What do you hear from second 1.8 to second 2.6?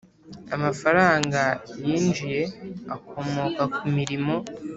yinjiye